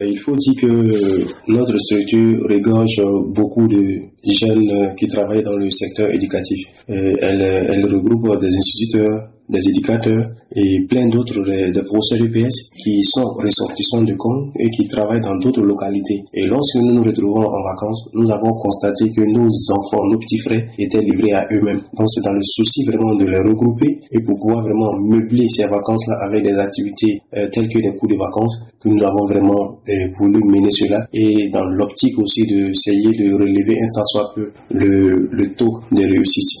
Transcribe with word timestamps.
Il 0.00 0.20
faut 0.20 0.36
dire 0.36 0.54
que 0.60 1.50
notre 1.50 1.78
structure 1.78 2.46
regorge 2.48 3.02
beaucoup 3.34 3.66
de 3.66 4.00
jeunes 4.24 4.94
qui 4.96 5.08
travaillent 5.08 5.42
dans 5.42 5.56
le 5.56 5.70
secteur 5.70 6.10
éducatif. 6.10 6.58
Elle, 6.88 7.42
elle 7.42 7.84
regroupe 7.84 8.38
des 8.40 8.54
instituteurs, 8.54 9.28
des 9.48 9.60
éducateurs 9.68 10.30
et 10.54 10.84
plein 10.88 11.08
d'autres 11.08 11.40
des 11.44 11.82
professeurs 11.82 12.24
EPS 12.24 12.70
qui 12.82 13.02
sont 13.04 13.34
ressortissants 13.36 14.02
de 14.02 14.14
Congo 14.14 14.50
et 14.58 14.70
qui 14.70 14.86
travaillent 14.88 15.20
dans 15.20 15.38
d'autres 15.38 15.62
localités. 15.62 16.24
Et 16.34 16.46
lorsque 16.46 16.76
nous 16.76 16.94
nous 16.94 17.02
retrouvons 17.02 17.46
en 17.46 17.62
vacances, 17.62 18.08
nous 18.14 18.30
avons 18.30 18.52
constaté 18.54 19.10
que 19.10 19.22
nos 19.22 19.48
enfants, 19.70 20.06
nos 20.06 20.18
petits 20.18 20.40
frères 20.40 20.64
étaient 20.78 21.02
livrés 21.02 21.32
à 21.32 21.46
eux-mêmes. 21.52 21.82
Donc 21.96 22.08
c'est 22.10 22.22
dans 22.22 22.32
le 22.32 22.42
souci 22.42 22.84
vraiment 22.86 23.14
de 23.14 23.24
les 23.24 23.38
regrouper 23.38 23.96
et 24.10 24.20
pour 24.20 24.38
pouvoir 24.38 24.62
vraiment 24.62 24.92
meubler 25.08 25.48
ces 25.48 25.66
vacances-là 25.66 26.16
avec 26.22 26.42
des 26.42 26.54
activités 26.54 27.22
euh, 27.36 27.48
telles 27.52 27.68
que 27.68 27.78
des 27.80 27.96
cours 27.96 28.08
de 28.08 28.16
vacances 28.16 28.58
que 28.80 28.88
nous 28.88 29.02
avons 29.04 29.26
vraiment 29.26 29.78
euh, 29.88 29.92
voulu 30.18 30.40
mener 30.44 30.70
cela 30.70 31.06
et 31.12 31.48
dans 31.50 31.64
l'optique 31.64 32.18
aussi 32.18 32.46
d'essayer 32.46 33.10
de 33.10 33.34
relever 33.34 33.78
un 33.80 33.90
tant 33.94 34.04
soit 34.04 34.32
peu 34.34 34.52
le, 34.70 35.28
le 35.30 35.54
taux 35.54 35.80
de 35.92 36.02
réussite. 36.02 36.58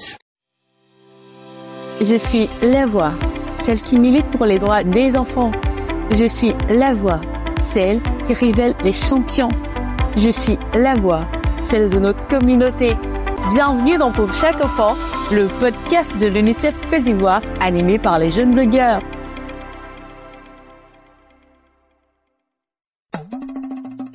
Je 2.00 2.16
suis 2.16 2.48
la 2.62 2.86
voix, 2.86 3.10
celle 3.56 3.82
qui 3.82 3.98
milite 3.98 4.26
pour 4.30 4.46
les 4.46 4.60
droits 4.60 4.84
des 4.84 5.16
enfants. 5.16 5.50
Je 6.14 6.26
suis 6.26 6.54
la 6.68 6.94
voix, 6.94 7.20
celle 7.60 8.00
qui 8.24 8.34
révèle 8.34 8.76
les 8.84 8.92
champions. 8.92 9.48
Je 10.16 10.30
suis 10.30 10.56
la 10.74 10.94
voix, 10.94 11.26
celle 11.60 11.88
de 11.88 11.98
notre 11.98 12.24
communauté. 12.28 12.96
Bienvenue 13.50 13.98
dans 13.98 14.12
Pour 14.12 14.32
chaque 14.32 14.62
enfant, 14.64 14.94
le 15.32 15.48
podcast 15.58 16.16
de 16.18 16.28
l'UNICEF 16.28 16.76
Côte 16.88 17.02
d'Ivoire 17.02 17.42
animé 17.60 17.98
par 17.98 18.20
les 18.20 18.30
jeunes 18.30 18.54
blogueurs. 18.54 19.02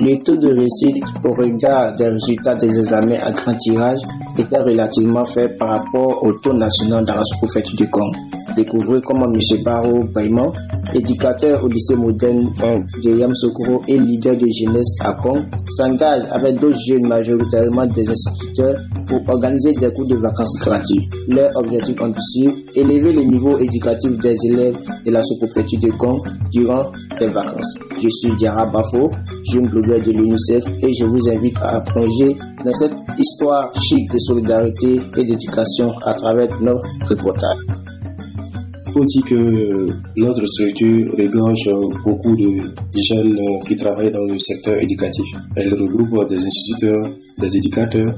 Le 0.06 0.22
taux 0.22 0.36
de 0.36 0.50
réussite 0.50 1.02
au 1.24 1.32
regard 1.32 1.96
des 1.96 2.10
résultats 2.10 2.56
des 2.56 2.78
examens 2.78 3.22
à 3.22 3.32
grand 3.32 3.56
tirage 3.56 4.00
était 4.38 4.60
relativement 4.60 5.24
faible 5.24 5.56
par 5.56 5.70
rapport 5.70 6.22
au 6.26 6.34
taux 6.34 6.52
national 6.52 7.06
dans 7.06 7.16
la 7.16 7.24
sous-préfecture 7.24 7.78
du 7.78 7.90
Congo. 7.90 8.12
Découvrez 8.58 9.00
comment 9.02 9.28
M. 9.34 9.40
Barreau 9.64 10.04
Baïman, 10.04 10.52
éducateur 10.94 11.64
au 11.64 11.68
lycée 11.68 11.96
moderne 11.96 12.50
de 13.04 13.18
Yamsoukro 13.18 13.84
et 13.88 13.98
leader 13.98 14.36
de 14.36 14.48
jeunesse 14.48 14.96
à 15.02 15.14
Congo, 15.14 15.40
s'engage 15.78 16.24
avec 16.32 16.60
d'autres 16.60 16.80
jeunes 16.88 17.08
majoritairement 17.08 17.86
des 17.88 18.10
instituteurs 18.10 18.76
pour 19.08 19.22
organiser 19.30 19.72
des 19.74 19.92
cours 19.94 20.08
de 20.08 20.16
vacances 20.16 20.58
gratuits. 20.60 21.10
Leur 21.28 21.50
objectif 21.56 21.96
ambitieux, 22.02 22.52
élever 22.76 23.14
le 23.14 23.24
niveau 23.24 23.58
éducatif 23.60 24.18
des 24.20 24.36
élèves 24.46 24.78
de 25.06 25.12
la 25.12 25.24
sous-préfecture 25.24 25.80
de 25.80 25.92
Congo 25.98 26.24
durant 26.52 26.92
les 27.20 27.28
vacances. 27.28 27.76
Je 28.02 28.10
suis 28.10 28.36
Diara 28.38 28.66
Bafo, 28.66 29.12
jeune 29.52 29.68
blogueur 29.68 30.00
de 30.06 30.12
l'UNICEF 30.12 30.64
et 30.82 30.94
je 30.94 31.06
vous 31.06 31.30
invite 31.30 31.58
à 31.62 31.82
plonger 31.82 32.36
dans 32.66 32.74
cette 32.74 32.94
histoire 33.18 33.72
chic 33.80 34.12
de 34.12 34.20
solidarité 34.20 35.00
et 35.18 35.26
d'éducation 35.26 35.94
à 36.06 36.14
travers 36.14 36.50
notre 36.62 36.88
reportage. 37.10 37.60
Il 38.96 39.00
faut 39.00 39.06
dire 39.06 39.26
que 39.26 39.88
notre 40.18 40.46
structure 40.46 41.12
regorge 41.18 41.68
beaucoup 42.06 42.36
de 42.36 42.62
jeunes 42.96 43.40
qui 43.66 43.76
travaillent 43.76 44.12
dans 44.12 44.24
le 44.24 44.38
secteur 44.38 44.80
éducatif. 44.80 45.26
Elle 45.56 45.74
regroupe 45.74 46.30
des 46.30 46.38
instituteurs, 46.38 47.02
des 47.40 47.58
éducateurs 47.58 48.14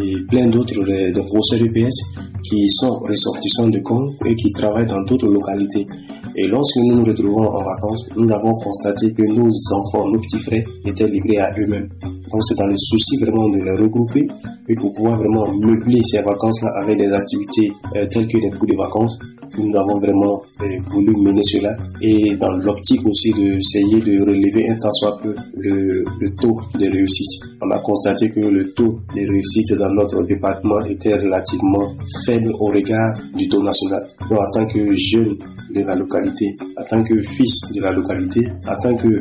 et 0.00 0.14
plein 0.28 0.46
d'autres 0.46 0.84
des 0.84 1.10
professeurs 1.10 1.66
EPS 1.66 1.96
qui 2.48 2.68
sont 2.68 3.00
ressortissants 3.00 3.70
de 3.70 3.80
Congo 3.80 4.14
et 4.24 4.36
qui 4.36 4.52
travaillent 4.52 4.86
dans 4.86 5.02
d'autres 5.02 5.26
localités. 5.26 5.84
Et 6.36 6.46
lorsque 6.46 6.76
nous 6.76 6.96
nous 6.96 7.04
retrouvons 7.04 7.48
en 7.48 7.64
vacances, 7.64 8.08
nous 8.16 8.30
avons 8.30 8.54
constaté 8.54 9.12
que 9.12 9.22
nos 9.22 9.50
enfants, 9.74 10.08
nos 10.10 10.20
petits 10.20 10.40
frères 10.40 10.64
étaient 10.86 11.08
livrés 11.08 11.38
à 11.38 11.50
eux-mêmes. 11.58 11.88
Donc 12.02 12.42
c'est 12.44 12.56
dans 12.56 12.66
le 12.66 12.76
souci 12.76 13.16
vraiment 13.24 13.48
de 13.48 13.58
les 13.58 13.72
regrouper 13.72 14.28
et 14.68 14.74
pour 14.76 14.92
pouvoir 14.92 15.18
vraiment 15.18 15.46
meubler 15.52 16.00
ces 16.04 16.22
vacances-là 16.22 16.68
avec 16.80 16.96
des 16.96 17.10
activités 17.10 17.72
euh, 17.96 18.06
telles 18.08 18.28
que 18.28 18.38
des 18.38 18.50
cours 18.56 18.68
de 18.68 18.76
vacances. 18.76 19.18
Nous 19.58 19.76
avons 19.76 19.98
vraiment 19.98 20.40
euh, 20.62 20.66
voulu 20.90 21.10
mener 21.18 21.42
cela 21.42 21.74
et 22.00 22.36
dans 22.36 22.52
l'optique 22.52 23.04
aussi 23.04 23.32
d'essayer 23.32 23.98
de 23.98 24.22
relever 24.22 24.70
un 24.70 24.78
tant 24.78 24.92
soit 24.92 25.18
peu 25.20 25.34
le, 25.56 26.04
le 26.20 26.34
taux 26.36 26.56
de 26.78 26.86
réussite. 26.88 27.42
On 27.60 27.70
a 27.72 27.80
constaté 27.80 28.30
que 28.30 28.38
le 28.38 28.72
taux 28.74 29.00
de 29.12 29.28
réussite 29.28 29.72
dans 29.74 29.90
notre 29.90 30.22
département 30.24 30.78
était 30.82 31.16
relativement 31.16 31.92
faible 32.24 32.52
au 32.60 32.66
regard 32.66 33.12
du 33.34 33.48
taux 33.48 33.62
national. 33.62 34.06
Donc 34.30 34.38
en 34.38 34.50
tant 34.54 34.66
que 34.66 34.94
jeune 34.94 35.36
de 35.74 35.82
la 35.82 35.96
localité, 35.96 36.19
en 36.24 36.84
tant 36.84 37.02
que 37.02 37.22
fils 37.22 37.60
de 37.72 37.80
la 37.80 37.90
localité, 37.92 38.48
en 38.66 38.76
tant 38.76 38.94
que 38.96 39.20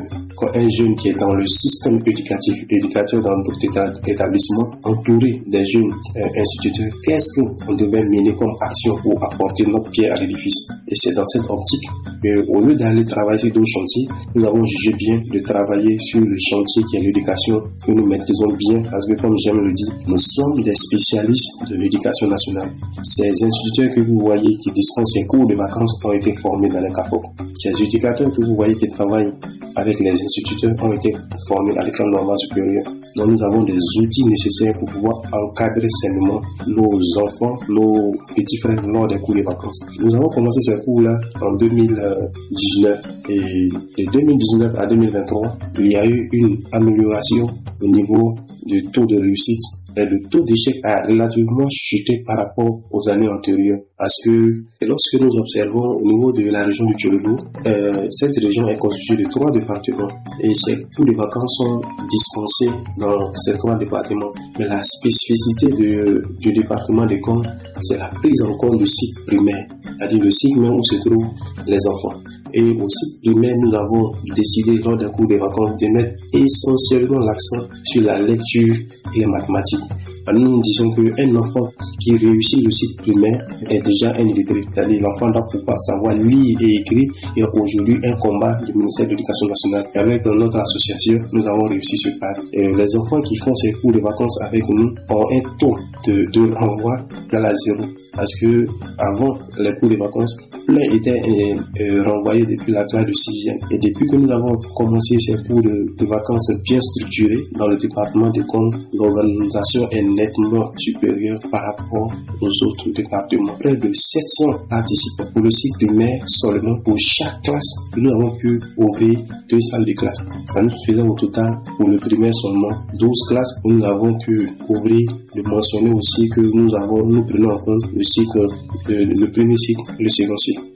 un 0.55 0.67
jeune 0.69 0.95
qui 0.95 1.09
est 1.09 1.19
dans 1.19 1.33
le 1.33 1.45
système 1.47 1.99
éducatif, 2.05 2.65
éducateur 2.69 3.21
dans 3.21 3.37
d'autres 3.43 3.65
établissements, 4.07 4.71
entouré 4.83 5.41
des 5.47 5.65
jeunes 5.65 5.91
euh, 6.17 6.39
instituteurs, 6.39 6.91
qu'est-ce 7.03 7.27
qu'on 7.35 7.75
devait 7.75 8.03
mener 8.03 8.33
comme 8.35 8.55
action 8.61 8.95
pour 9.01 9.23
apporter 9.23 9.65
notre 9.67 9.89
pierre 9.91 10.13
à 10.15 10.21
l'édifice? 10.21 10.67
Et 10.87 10.95
c'est 10.95 11.13
dans 11.13 11.25
cette 11.25 11.49
optique 11.49 11.85
qu'au 12.21 12.61
lieu 12.61 12.75
d'aller 12.75 13.03
travailler 13.03 13.39
sur 13.39 13.51
d'autres 13.51 13.71
chantiers, 13.73 14.07
nous 14.35 14.45
avons 14.45 14.65
jugé 14.65 14.93
bien 14.97 15.15
de 15.31 15.39
travailler 15.39 15.97
sur 15.99 16.19
le 16.21 16.37
chantier 16.39 16.83
qui 16.89 16.97
est 16.97 17.01
l'éducation 17.01 17.61
que 17.85 17.91
nous 17.91 18.05
maîtrisons 18.07 18.53
bien 18.57 18.81
parce 18.89 19.05
que 19.07 19.21
comme 19.21 19.35
j'aime 19.43 19.59
le 19.59 19.73
dire, 19.73 19.87
nous 20.07 20.17
sommes 20.17 20.61
des 20.61 20.75
spécialistes 20.75 21.49
de 21.69 21.75
l'éducation 21.75 22.27
nationale. 22.27 22.71
Ces 23.03 23.29
instituteurs 23.29 23.95
que 23.95 24.01
vous 24.01 24.19
voyez 24.19 24.57
qui 24.63 24.71
dispensent 24.71 25.13
ces 25.13 25.25
cours 25.25 25.47
de 25.47 25.55
vacances 25.55 25.97
ont 26.03 26.11
été 26.11 26.33
formés 26.35 26.69
dans 26.69 26.79
les 26.79 26.91
CAFOC. 26.91 27.23
Ces 27.55 27.71
éducateurs 27.83 28.31
que 28.31 28.45
vous 28.45 28.55
voyez 28.55 28.75
qui 28.75 28.87
travaillent 28.89 29.31
avec 29.75 29.99
les 29.99 30.11
instituteurs 30.29 30.75
ont 30.83 30.93
été 30.93 31.15
formés 31.47 31.77
à 31.77 31.83
l'école 31.83 32.11
normale 32.11 32.37
supérieure. 32.37 32.83
Donc 33.15 33.27
nous 33.27 33.43
avons 33.43 33.63
des 33.63 33.77
outils 34.01 34.25
nécessaires 34.25 34.73
pour 34.75 34.89
pouvoir 34.89 35.21
encadrer 35.31 35.87
sainement 36.01 36.41
nos 36.67 36.99
enfants, 37.23 37.55
nos 37.67 38.11
petits 38.35 38.57
frères 38.57 38.81
lors 38.85 39.07
des 39.07 39.17
cours 39.19 39.35
de 39.35 39.43
vacances. 39.43 39.79
Nous 39.99 40.15
avons 40.15 40.27
commencé 40.29 40.59
ces 40.61 40.83
cours-là 40.83 41.17
en 41.41 41.53
2019 41.55 42.99
et 43.29 43.69
de 43.97 44.11
2019 44.11 44.75
à 44.77 44.85
2023, 44.85 45.57
il 45.79 45.91
y 45.91 45.95
a 45.95 46.05
eu 46.05 46.29
une 46.31 46.59
amélioration 46.71 47.47
au 47.81 47.87
niveau 47.87 48.35
du 48.65 48.83
taux 48.91 49.05
de 49.05 49.19
réussite 49.19 49.61
le 49.95 50.29
taux 50.29 50.43
d'échec 50.43 50.75
a 50.83 51.03
relativement 51.07 51.67
chuté 51.69 52.23
par 52.25 52.37
rapport 52.37 52.81
aux 52.91 53.09
années 53.09 53.29
antérieures. 53.29 53.79
Parce 53.97 54.15
que 54.23 54.53
lorsque 54.81 55.19
nous 55.19 55.29
observons 55.39 55.97
au 55.97 56.03
niveau 56.03 56.31
de 56.31 56.49
la 56.51 56.63
région 56.63 56.85
du 56.85 56.93
Tchologo, 56.93 57.37
euh, 57.65 58.07
cette 58.11 58.37
région 58.37 58.67
est 58.67 58.77
constituée 58.77 59.23
de 59.23 59.29
trois 59.29 59.51
départements 59.51 60.09
et 60.41 60.51
cours 60.95 61.05
de 61.05 61.15
vacances 61.15 61.57
sont 61.57 61.81
dispensés 62.09 62.69
dans 62.99 63.33
ces 63.33 63.53
trois 63.55 63.75
départements. 63.75 64.31
Mais 64.57 64.65
la 64.65 64.81
spécificité 64.83 65.67
de, 65.67 66.23
du 66.39 66.53
département 66.53 67.05
de 67.05 67.15
Congo, 67.21 67.43
c'est 67.81 67.97
la 67.97 68.09
prise 68.09 68.41
en 68.41 68.55
compte 68.57 68.77
du 68.77 68.87
cycle 68.87 69.25
primaire, 69.25 69.67
c'est-à-dire 69.97 70.23
le 70.23 70.31
cycle 70.31 70.59
même 70.59 70.73
où 70.73 70.83
se 70.83 70.95
trouvent 71.01 71.27
les 71.67 71.87
enfants. 71.87 72.19
Et 72.53 72.63
au 72.63 72.89
cycle 72.89 73.31
primaire, 73.31 73.53
nous 73.57 73.73
avons 73.75 74.11
décidé 74.35 74.79
lors 74.79 74.97
d'un 74.97 75.09
cours 75.09 75.27
de 75.27 75.35
vacances 75.35 75.79
de 75.79 75.87
mettre 75.93 76.15
essentiellement 76.33 77.19
l'accent 77.19 77.67
sur 77.83 78.01
la 78.03 78.19
lecture 78.19 78.75
et 79.15 79.19
les 79.19 79.25
mathématiques. 79.25 79.85
Nous 80.31 80.47
nous 80.47 80.61
disons 80.61 80.93
qu'un 80.93 81.35
enfant 81.35 81.67
qui 81.99 82.15
réussit 82.15 82.63
le 82.63 82.71
cycle 82.71 83.01
primaire 83.01 83.47
est 83.67 83.81
déjà 83.81 84.11
un 84.15 84.27
illettré. 84.27 84.61
C'est-à-dire 84.75 85.01
l'enfant 85.01 85.31
doit 85.31 85.47
pouvoir 85.47 85.79
savoir 85.79 86.13
lire 86.15 86.57
et 86.61 86.75
écrire. 86.75 87.09
A 87.37 87.57
aujourd'hui 87.57 87.97
un 88.03 88.15
combat 88.17 88.55
du 88.63 88.73
ministère 88.73 89.07
de 89.07 89.11
l'Éducation 89.11 89.47
nationale. 89.47 89.87
Et 89.95 89.97
avec 89.97 90.25
notre 90.25 90.59
association, 90.59 91.17
nous 91.33 91.47
avons 91.47 91.65
réussi 91.67 91.97
ce 91.97 92.09
pas. 92.19 92.33
Et 92.53 92.61
les 92.61 92.95
enfants 92.95 93.21
qui 93.21 93.37
font 93.37 93.55
ces 93.55 93.71
cours 93.73 93.91
de 93.91 94.01
vacances 94.01 94.37
avec 94.43 94.61
nous 94.69 94.93
ont 95.09 95.25
un 95.31 95.41
taux 95.57 95.75
de, 96.05 96.29
de 96.31 96.53
renvoi 96.53 96.95
dans 97.33 97.39
la 97.39 97.53
zéro. 97.55 97.89
Parce 98.13 98.31
que 98.39 98.67
avant 98.99 99.39
les 99.57 99.73
cours 99.79 99.89
de 99.89 99.95
vacances, 99.95 100.35
plein 100.67 100.81
étaient 100.91 101.11
euh, 101.11 101.55
euh, 101.81 102.03
renvoyés 102.03 102.45
depuis 102.45 102.71
la 102.71 102.83
classe 102.83 103.05
de 103.05 103.11
6e. 103.11 103.73
Et 103.73 103.77
depuis 103.79 104.07
que 104.07 104.15
nous 104.15 104.31
avons 104.31 104.55
commencé 104.75 105.15
ces 105.19 105.35
cours 105.47 105.61
de, 105.61 105.95
de 105.97 106.05
vacances 106.05 106.51
bien 106.65 106.79
structurés 106.81 107.43
dans 107.57 107.67
le 107.67 107.77
département 107.77 108.29
de 108.31 108.41
Congo, 108.43 108.77
l'organisation 108.93 109.87
est 109.91 110.03
nettement 110.03 110.71
supérieure 110.77 111.39
par 111.51 111.61
rapport 111.61 112.11
aux 112.41 112.65
autres 112.67 112.89
départements. 112.95 113.55
Près 113.59 113.75
de 113.75 113.91
700 113.93 114.67
participants 114.69 115.31
pour 115.33 115.41
le 115.41 115.51
cycle 115.51 115.85
primaire 115.85 116.23
seulement. 116.27 116.77
Pour 116.83 116.97
chaque 116.97 117.41
classe, 117.43 117.75
nous 117.95 118.11
avons 118.11 118.35
pu 118.37 118.59
ouvrir 118.77 119.19
deux 119.49 119.59
salles 119.61 119.85
de 119.85 119.93
classe. 119.93 120.17
Ça 120.53 120.61
nous 120.61 120.71
faisait 120.85 121.01
au 121.01 121.13
total 121.15 121.59
pour 121.77 121.87
le 121.87 121.97
primaire 121.97 122.33
seulement 122.33 122.71
12 122.97 123.11
classes 123.29 123.59
nous 123.65 123.83
avons 123.85 124.17
pu 124.19 124.49
ouvrir. 124.67 125.07
De 125.35 125.43
mentionner 125.43 125.91
aussi 125.93 126.27
que 126.29 126.41
nous 126.41 126.73
avons, 126.75 127.05
nous 127.05 127.23
prenons 127.23 127.51
en 127.51 127.59
compte 127.59 127.83
le 127.93 128.01
cycle, 128.01 128.47
le, 128.87 129.05
le 129.05 129.31
premier 129.31 129.55
le 129.99 130.09
second. 130.09 130.35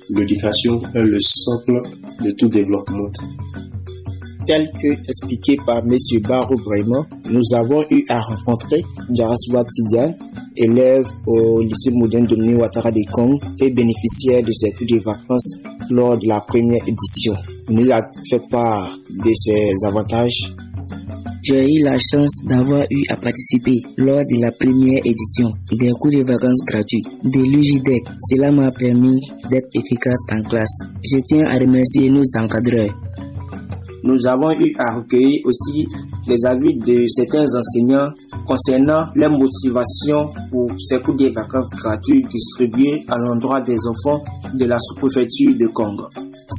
L'éducation 0.09 0.81
est 0.94 1.03
le 1.03 1.19
socle 1.19 1.81
de 2.24 2.31
tout 2.31 2.47
développement. 2.47 3.09
Tel 4.45 4.69
que 4.81 4.88
expliqué 5.07 5.56
par 5.65 5.80
M. 5.80 5.95
Barou 6.21 6.56
Braimond, 6.56 7.06
nous 7.30 7.41
avons 7.56 7.85
eu 7.89 8.03
à 8.09 8.19
rencontrer 8.19 8.83
Jaraswa 9.15 9.63
Tidiane, 9.63 10.15
élève 10.57 11.07
au 11.25 11.62
lycée 11.62 11.91
moderne 11.91 12.25
de 12.27 12.56
Ouattara 12.56 12.91
de 12.91 13.00
Congo 13.09 13.39
et 13.62 13.69
bénéficiaire 13.69 14.44
de 14.44 14.51
ces 14.51 14.71
cours 14.71 14.88
de 14.88 15.00
vacances 15.00 15.62
lors 15.89 16.18
de 16.18 16.27
la 16.27 16.41
première 16.41 16.85
édition. 16.85 17.33
nous 17.69 17.89
a 17.91 18.01
fait 18.30 18.41
part 18.50 18.97
de 19.09 19.31
ses 19.33 19.85
avantages 19.85 20.53
j'ai 21.44 21.66
eu 21.69 21.84
la 21.84 21.98
chance 22.00 22.40
d'avoir 22.45 22.84
eu 22.90 23.04
à 23.10 23.18
participer 23.18 23.81
lors 23.98 24.24
de 24.24 24.42
la 24.42 24.51
première 24.51 25.01
édition 25.04 25.51
des 25.72 25.92
cours 25.92 26.12
de 26.12 26.24
vacances 26.25 26.63
gratuits 26.66 27.04
de 27.22 27.40
l'UJDEC. 27.40 28.01
Cela 28.30 28.50
m'a 28.51 28.72
permis 28.72 29.19
d'être 29.50 29.68
efficace 29.74 30.24
en 30.34 30.40
classe. 30.48 30.78
Je 31.04 31.19
tiens 31.25 31.44
à 31.48 31.60
remercier 31.60 32.10
nos 32.10 32.24
encadreurs. 32.40 32.95
Nous 34.04 34.25
avons 34.28 34.51
eu 34.51 34.74
à 34.78 34.95
recueillir 34.95 35.42
aussi 35.45 35.86
les 36.28 36.45
avis 36.45 36.75
de 36.75 37.07
certains 37.07 37.45
enseignants 37.56 38.10
concernant 38.45 39.07
leur 39.16 39.31
motivation 39.31 40.31
pour 40.51 40.72
ces 40.80 41.00
cours 41.00 41.16
de 41.16 41.30
vacances 41.34 41.69
gratuits 41.72 42.22
distribués 42.30 43.04
à 43.07 43.18
l'endroit 43.18 43.62
des 43.62 43.78
enfants 43.88 44.22
de 44.54 44.66
la 44.66 44.78
sous-préfecture 44.80 45.56
de 45.57 45.68
Congo. 45.68 46.07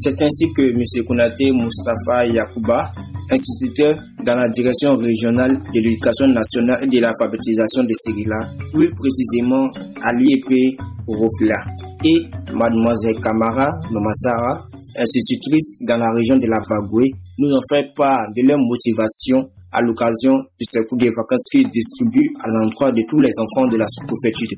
C'est 0.02 0.20
ainsi 0.20 0.46
que 0.54 0.62
M. 0.62 1.04
Konate 1.06 1.52
Mustafa 1.52 2.26
Yakuba, 2.26 2.92
instituteur 3.30 3.94
dans 4.24 4.36
la 4.36 4.48
direction 4.48 4.94
régionale 4.94 5.60
de 5.72 5.80
l'éducation 5.80 6.26
nationale 6.26 6.80
et 6.82 6.88
de 6.88 7.00
l'alphabétisation 7.00 7.84
de 7.84 7.92
Sirila, 7.92 8.48
plus 8.72 8.90
précisément 8.94 9.68
à 10.02 10.12
l'IEP 10.14 10.78
Rofla, 11.06 11.60
et 12.04 12.24
Mademoiselle 12.52 13.20
Kamara 13.20 13.68
Mamassara, 13.90 14.64
institutrice 14.98 15.78
dans 15.82 15.96
la 15.96 16.10
région 16.14 16.36
de 16.36 16.46
la 16.46 16.60
Bagoué, 16.68 17.12
nous 17.38 17.50
ont 17.50 17.62
fait 17.68 17.92
part 17.96 18.26
de 18.34 18.46
leur 18.48 18.58
motivation 18.58 19.48
à 19.72 19.80
l'occasion 19.82 20.34
de 20.38 20.64
ce 20.64 20.80
cours 20.88 20.98
de 20.98 21.10
vacances 21.16 21.48
qu'ils 21.50 21.68
distribuent 21.68 22.32
à 22.40 22.48
l'endroit 22.48 22.92
de 22.92 23.02
tous 23.08 23.20
les 23.20 23.32
enfants 23.38 23.66
de 23.66 23.76
la 23.76 23.86
sous-préfecture. 23.88 24.56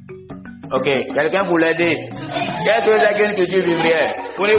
Ok, 0.72 1.14
quelqu'un 1.14 1.44
pour 1.44 1.58
l'aider. 1.58 1.94
Qu'est-ce 2.64 2.84
que 2.84 2.98
c'est 2.98 3.14
qu'une 3.16 3.34
petite 3.34 3.64
lumière 3.66 4.14
Pour 4.36 4.46
les 4.46 4.56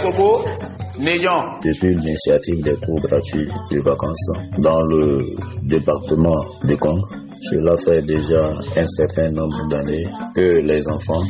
depuis 0.99 1.93
l'initiative 1.93 2.63
des 2.63 2.75
cours 2.75 2.97
gratuits 2.97 3.47
de 3.71 3.79
vacances 3.81 4.31
dans 4.57 4.81
le 4.87 5.25
département 5.63 6.35
de 6.63 6.75
Congo, 6.75 7.05
cela 7.41 7.77
fait 7.77 8.01
déjà 8.01 8.49
un 8.75 8.87
certain 8.87 9.29
nombre 9.31 9.67
d'années 9.69 10.07
que 10.35 10.59
les 10.59 10.87
enfants 10.87 11.23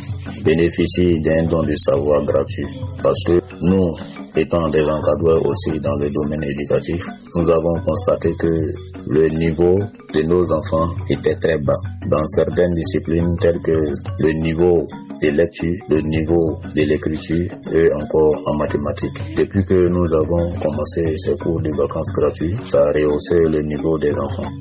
bénéficient 0.45 1.19
d'un 1.19 1.43
don 1.47 1.63
de 1.63 1.75
savoir 1.75 2.23
gratuit. 2.23 2.79
Parce 3.03 3.21
que 3.25 3.41
nous, 3.61 3.93
étant 4.37 4.69
des 4.69 4.83
encadreurs 4.83 5.45
aussi 5.45 5.79
dans 5.81 5.97
le 5.97 6.09
domaine 6.09 6.43
éducatif, 6.49 7.03
nous 7.35 7.49
avons 7.49 7.81
constaté 7.85 8.31
que 8.39 8.71
le 9.09 9.27
niveau 9.29 9.79
de 10.13 10.21
nos 10.23 10.51
enfants 10.51 10.95
était 11.09 11.35
très 11.35 11.57
bas. 11.57 11.79
Dans 12.09 12.25
certaines 12.27 12.73
disciplines 12.73 13.35
telles 13.39 13.61
que 13.61 13.91
le 14.19 14.31
niveau 14.41 14.85
de 15.21 15.29
lecture, 15.29 15.75
le 15.89 16.01
niveau 16.01 16.59
de 16.75 16.81
l'écriture 16.83 17.49
et 17.73 17.91
encore 17.93 18.41
en 18.45 18.55
mathématiques. 18.57 19.21
Depuis 19.37 19.65
que 19.65 19.87
nous 19.89 20.13
avons 20.13 20.53
commencé 20.59 21.17
ces 21.17 21.35
cours 21.37 21.61
de 21.61 21.71
vacances 21.75 22.11
gratuits, 22.13 22.55
ça 22.69 22.79
a 22.79 22.91
rehaussé 22.91 23.35
le 23.35 23.61
niveau 23.63 23.97
des 23.97 24.13
enfants. 24.13 24.51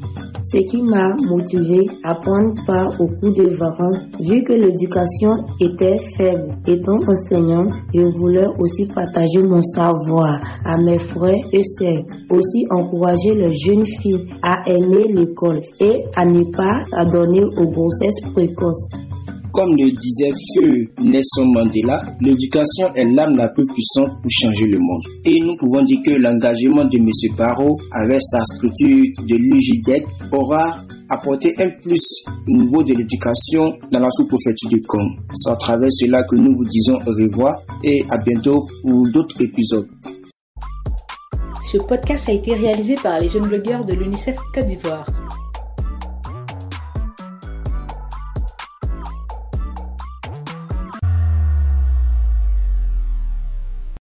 Ce 0.52 0.58
qui 0.58 0.80
m'a 0.80 1.08
motivé 1.28 1.90
à 2.04 2.14
prendre 2.14 2.54
part 2.68 3.00
au 3.00 3.08
cours 3.08 3.34
de 3.34 3.50
vacances, 3.56 3.98
vu 4.20 4.44
que 4.44 4.52
l'éducation 4.52 5.44
était 5.60 5.98
faible. 6.16 6.56
Étant 6.68 7.00
enseignant, 7.02 7.66
je 7.92 8.02
voulais 8.16 8.46
aussi 8.60 8.86
partager 8.86 9.42
mon 9.42 9.60
savoir 9.60 10.40
à 10.64 10.76
mes 10.78 11.00
frères 11.00 11.42
et 11.52 11.64
sœurs. 11.64 12.04
Aussi 12.30 12.64
encourager 12.70 13.34
les 13.34 13.50
jeunes 13.58 13.86
filles 14.00 14.24
à 14.40 14.70
aimer 14.70 15.12
et 15.80 16.04
à 16.14 16.24
ne 16.24 16.44
pas 16.52 16.82
adonner 16.92 17.44
aux 17.44 17.68
grossesses 17.68 18.20
précoces. 18.32 18.88
Comme 19.52 19.70
le 19.70 19.90
disait 19.90 20.32
Feu 20.54 20.84
Nelson 21.02 21.46
Mandela, 21.46 21.98
l'éducation 22.20 22.92
est 22.94 23.04
l'âme 23.04 23.36
la 23.36 23.48
plus 23.48 23.64
puissante 23.64 24.10
pour 24.20 24.30
changer 24.30 24.66
le 24.66 24.78
monde. 24.78 25.02
Et 25.24 25.38
nous 25.40 25.56
pouvons 25.56 25.82
dire 25.82 26.00
que 26.04 26.10
l'engagement 26.10 26.84
de 26.84 26.98
M. 26.98 27.36
Barrault 27.38 27.76
avec 27.90 28.20
sa 28.20 28.40
structure 28.44 29.04
de 29.26 29.36
l'UJDEC 29.36 30.04
aura 30.32 30.80
apporté 31.08 31.54
un 31.58 31.70
plus 31.80 32.24
au 32.46 32.50
niveau 32.50 32.82
de 32.82 32.92
l'éducation 32.92 33.78
dans 33.90 34.00
la 34.00 34.08
sous-préfecture 34.10 34.68
du 34.68 34.82
Congo. 34.82 35.20
C'est 35.34 35.50
à 35.50 35.56
travers 35.56 35.90
cela 35.90 36.22
que 36.24 36.36
nous 36.36 36.54
vous 36.54 36.68
disons 36.68 36.96
au 37.06 37.12
revoir 37.12 37.56
et 37.82 38.04
à 38.10 38.18
bientôt 38.18 38.60
pour 38.82 39.08
d'autres 39.10 39.40
épisodes. 39.40 39.88
Ce 41.66 41.78
podcast 41.78 42.28
a 42.28 42.32
été 42.32 42.54
réalisé 42.54 42.94
par 42.94 43.18
les 43.18 43.28
jeunes 43.28 43.48
blogueurs 43.48 43.84
de 43.84 43.92
l'UNICEF 43.92 44.36
Côte 44.54 44.66
d'Ivoire. 44.66 45.04